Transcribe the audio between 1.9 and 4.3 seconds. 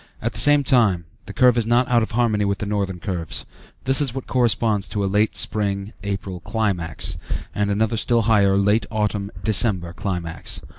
of harmony with the northern curves. There is what